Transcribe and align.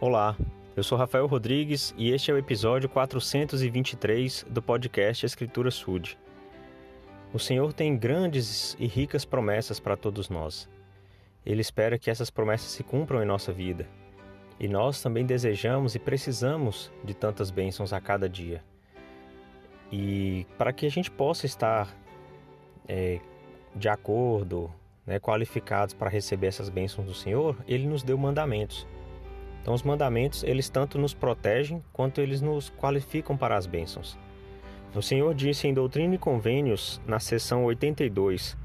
Olá, 0.00 0.36
eu 0.76 0.84
sou 0.84 0.96
Rafael 0.96 1.26
Rodrigues 1.26 1.92
e 1.98 2.12
este 2.12 2.30
é 2.30 2.34
o 2.34 2.38
episódio 2.38 2.88
423 2.88 4.46
do 4.48 4.62
podcast 4.62 5.26
Escritura 5.26 5.72
Sud. 5.72 6.16
O 7.34 7.38
Senhor 7.40 7.72
tem 7.72 7.98
grandes 7.98 8.76
e 8.78 8.86
ricas 8.86 9.24
promessas 9.24 9.80
para 9.80 9.96
todos 9.96 10.30
nós. 10.30 10.68
Ele 11.44 11.60
espera 11.60 11.98
que 11.98 12.08
essas 12.08 12.30
promessas 12.30 12.70
se 12.70 12.84
cumpram 12.84 13.20
em 13.20 13.26
nossa 13.26 13.52
vida. 13.52 13.88
E 14.60 14.68
nós 14.68 15.02
também 15.02 15.26
desejamos 15.26 15.96
e 15.96 15.98
precisamos 15.98 16.92
de 17.02 17.12
tantas 17.12 17.50
bênçãos 17.50 17.92
a 17.92 18.00
cada 18.00 18.28
dia. 18.28 18.62
E 19.90 20.46
para 20.56 20.72
que 20.72 20.86
a 20.86 20.90
gente 20.90 21.10
possa 21.10 21.44
estar 21.44 21.92
é, 22.86 23.18
de 23.74 23.88
acordo, 23.88 24.72
né, 25.04 25.18
qualificados 25.18 25.92
para 25.92 26.08
receber 26.08 26.46
essas 26.46 26.68
bênçãos 26.68 27.04
do 27.04 27.14
Senhor, 27.14 27.56
Ele 27.66 27.88
nos 27.88 28.04
deu 28.04 28.16
mandamentos. 28.16 28.86
Então, 29.68 29.74
os 29.74 29.82
mandamentos, 29.82 30.42
eles 30.44 30.70
tanto 30.70 30.98
nos 30.98 31.12
protegem 31.12 31.84
quanto 31.92 32.22
eles 32.22 32.40
nos 32.40 32.70
qualificam 32.70 33.36
para 33.36 33.54
as 33.54 33.66
bênçãos. 33.66 34.18
O 34.94 35.02
Senhor 35.02 35.34
disse 35.34 35.68
em 35.68 35.74
Doutrina 35.74 36.14
e 36.14 36.18
Convênios, 36.18 36.98
na 37.06 37.20
seção 37.20 37.66
82, 37.66 38.56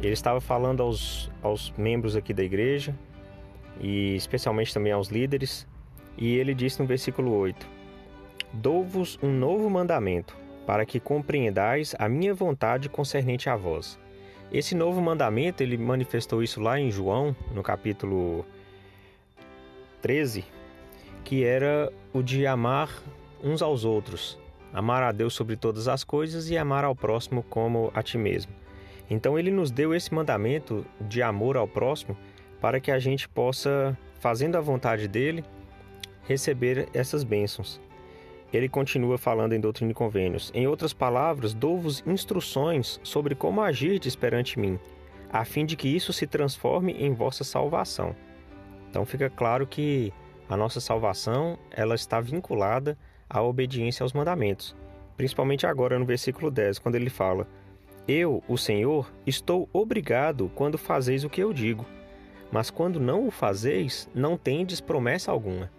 ele 0.00 0.14
estava 0.14 0.40
falando 0.40 0.82
aos, 0.82 1.30
aos 1.42 1.74
membros 1.76 2.16
aqui 2.16 2.32
da 2.32 2.42
igreja, 2.42 2.98
e 3.82 4.16
especialmente 4.16 4.72
também 4.72 4.92
aos 4.92 5.08
líderes, 5.08 5.68
e 6.16 6.36
ele 6.38 6.54
disse 6.54 6.80
no 6.80 6.86
versículo 6.86 7.32
8: 7.32 7.68
Dou-vos 8.50 9.18
um 9.22 9.30
novo 9.30 9.68
mandamento, 9.68 10.34
para 10.66 10.86
que 10.86 10.98
compreendais 10.98 11.94
a 11.98 12.08
minha 12.08 12.32
vontade 12.32 12.88
concernente 12.88 13.50
a 13.50 13.56
vós. 13.56 14.00
Esse 14.50 14.74
novo 14.74 15.02
mandamento, 15.02 15.62
ele 15.62 15.76
manifestou 15.76 16.42
isso 16.42 16.62
lá 16.62 16.80
em 16.80 16.90
João, 16.90 17.36
no 17.54 17.62
capítulo 17.62 18.46
13, 20.00 20.44
que 21.24 21.44
era 21.44 21.92
o 22.12 22.22
de 22.22 22.46
amar 22.46 22.90
uns 23.42 23.62
aos 23.62 23.84
outros, 23.84 24.38
amar 24.72 25.02
a 25.02 25.12
Deus 25.12 25.34
sobre 25.34 25.56
todas 25.56 25.88
as 25.88 26.04
coisas 26.04 26.50
e 26.50 26.56
amar 26.56 26.84
ao 26.84 26.94
próximo 26.94 27.42
como 27.42 27.90
a 27.94 28.02
ti 28.02 28.18
mesmo. 28.18 28.52
Então 29.08 29.38
ele 29.38 29.50
nos 29.50 29.70
deu 29.70 29.94
esse 29.94 30.14
mandamento 30.14 30.86
de 31.00 31.20
amor 31.22 31.56
ao 31.56 31.66
próximo 31.66 32.16
para 32.60 32.78
que 32.78 32.90
a 32.90 32.98
gente 32.98 33.28
possa, 33.28 33.96
fazendo 34.20 34.56
a 34.56 34.60
vontade 34.60 35.08
dele, 35.08 35.44
receber 36.26 36.88
essas 36.94 37.24
bênçãos. 37.24 37.80
Ele 38.52 38.68
continua 38.68 39.16
falando 39.16 39.52
em 39.52 39.60
Doutrina 39.60 39.92
e 39.92 39.94
Convênios. 39.94 40.50
Em 40.54 40.66
outras 40.66 40.92
palavras, 40.92 41.54
dou-vos 41.54 42.02
instruções 42.06 43.00
sobre 43.02 43.34
como 43.34 43.60
agir 43.60 44.00
perante 44.16 44.58
mim, 44.58 44.78
a 45.32 45.44
fim 45.44 45.64
de 45.64 45.76
que 45.76 45.88
isso 45.88 46.12
se 46.12 46.26
transforme 46.26 46.92
em 46.92 47.12
vossa 47.12 47.44
salvação. 47.44 48.14
Então 48.90 49.06
fica 49.06 49.30
claro 49.30 49.66
que 49.66 50.12
a 50.48 50.56
nossa 50.56 50.80
salvação 50.80 51.56
ela 51.70 51.94
está 51.94 52.20
vinculada 52.20 52.98
à 53.28 53.40
obediência 53.40 54.02
aos 54.02 54.12
mandamentos. 54.12 54.76
Principalmente 55.16 55.66
agora 55.66 55.98
no 55.98 56.04
versículo 56.04 56.50
10, 56.50 56.80
quando 56.80 56.96
ele 56.96 57.08
fala: 57.08 57.46
Eu, 58.08 58.42
o 58.48 58.58
Senhor, 58.58 59.10
estou 59.24 59.68
obrigado 59.72 60.50
quando 60.54 60.76
fazeis 60.76 61.22
o 61.22 61.30
que 61.30 61.42
eu 61.42 61.52
digo, 61.52 61.86
mas 62.50 62.68
quando 62.68 62.98
não 62.98 63.28
o 63.28 63.30
fazeis, 63.30 64.08
não 64.12 64.36
tendes 64.36 64.80
promessa 64.80 65.30
alguma. 65.30 65.70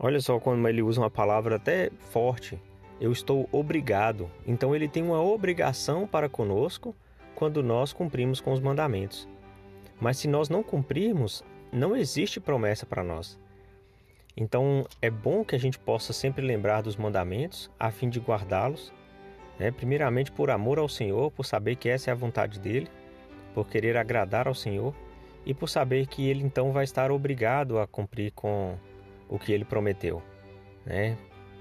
Olha 0.00 0.20
só 0.20 0.40
como 0.40 0.66
ele 0.66 0.82
usa 0.82 1.00
uma 1.00 1.10
palavra 1.10 1.56
até 1.56 1.90
forte. 2.10 2.58
Eu 3.00 3.12
estou 3.12 3.48
obrigado. 3.52 4.30
Então 4.46 4.74
ele 4.74 4.88
tem 4.88 5.02
uma 5.02 5.22
obrigação 5.22 6.06
para 6.06 6.28
conosco 6.28 6.94
quando 7.34 7.62
nós 7.62 7.92
cumprimos 7.92 8.40
com 8.40 8.52
os 8.52 8.60
mandamentos. 8.60 9.28
Mas 10.00 10.16
se 10.16 10.26
nós 10.26 10.48
não 10.48 10.62
cumprirmos, 10.62 11.44
não 11.72 11.96
existe 11.96 12.40
promessa 12.40 12.84
para 12.84 13.02
nós. 13.02 13.38
Então 14.36 14.86
é 15.02 15.10
bom 15.10 15.44
que 15.44 15.54
a 15.54 15.58
gente 15.58 15.78
possa 15.78 16.12
sempre 16.12 16.44
lembrar 16.44 16.82
dos 16.82 16.96
mandamentos 16.96 17.70
a 17.78 17.90
fim 17.90 18.08
de 18.08 18.20
guardá-los, 18.20 18.92
né? 19.58 19.70
primeiramente 19.70 20.32
por 20.32 20.50
amor 20.50 20.78
ao 20.78 20.88
Senhor, 20.88 21.30
por 21.30 21.44
saber 21.44 21.76
que 21.76 21.88
essa 21.88 22.10
é 22.10 22.12
a 22.12 22.16
vontade 22.16 22.58
dele, 22.58 22.88
por 23.54 23.66
querer 23.68 23.96
agradar 23.96 24.48
ao 24.48 24.54
Senhor 24.54 24.94
e 25.44 25.52
por 25.52 25.68
saber 25.68 26.06
que 26.06 26.28
ele 26.28 26.42
então 26.42 26.72
vai 26.72 26.84
estar 26.84 27.10
obrigado 27.10 27.78
a 27.78 27.86
cumprir 27.86 28.32
com 28.32 28.76
o 29.28 29.38
que 29.38 29.52
ele 29.52 29.64
prometeu. 29.64 30.22
Né? 30.84 31.16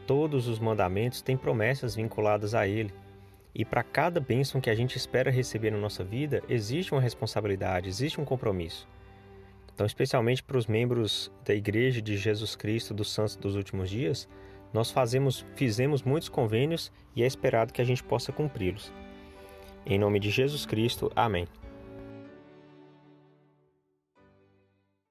Todos 0.07 0.47
os 0.47 0.59
mandamentos 0.59 1.22
têm 1.22 1.38
promessas 1.38 1.95
vinculadas 1.95 2.55
a 2.55 2.67
ele. 2.67 2.94
E 3.53 3.66
para 3.66 3.84
cada 3.84 4.19
bênção 4.19 4.61
que 4.61 4.69
a 4.69 4.75
gente 4.75 4.95
espera 4.95 5.31
receber 5.31 5.72
na 5.72 5.78
nossa 5.78 6.03
vida, 6.03 6.41
existe 6.47 6.94
uma 6.94 7.01
responsabilidade, 7.01 7.89
existe 7.89 8.22
um 8.22 8.25
compromisso. 8.25 8.88
Então, 9.79 9.88
especialmente 9.88 10.44
para 10.44 10.57
os 10.57 10.67
membros 10.67 11.31
da 11.45 11.56
Igreja 11.56 12.01
de 12.01 12.17
Jesus 12.17 12.53
Cristo 12.53 12.94
dos 12.94 13.13
Santos 13.13 13.38
dos 13.38 13.56
Últimos 13.56 13.90
Dias, 13.90 14.28
nós 14.73 14.91
fazemos, 14.91 15.45
fizemos 15.56 16.03
muitos 16.03 16.28
convênios 16.28 16.91
e 17.16 17.23
é 17.23 17.25
esperado 17.25 17.72
que 17.72 17.81
a 17.81 17.85
gente 17.85 18.03
possa 18.03 18.34
cumpri-los. 18.34 18.91
Em 19.85 19.97
nome 19.97 20.19
de 20.19 20.31
Jesus 20.31 20.66
Cristo, 20.66 21.09
amém. 21.16 21.47